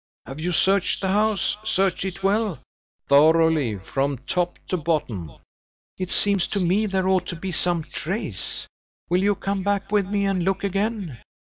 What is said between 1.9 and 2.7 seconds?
it well?"